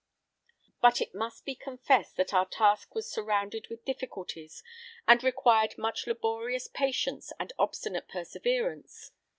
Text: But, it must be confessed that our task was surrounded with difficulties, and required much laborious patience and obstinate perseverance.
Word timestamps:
But, 0.81 0.99
it 0.99 1.13
must 1.13 1.45
be 1.45 1.53
confessed 1.53 2.17
that 2.17 2.33
our 2.33 2.47
task 2.47 2.95
was 2.95 3.07
surrounded 3.11 3.67
with 3.69 3.85
difficulties, 3.85 4.63
and 5.07 5.23
required 5.23 5.77
much 5.77 6.07
laborious 6.07 6.67
patience 6.67 7.31
and 7.39 7.53
obstinate 7.59 8.07
perseverance. 8.09 9.11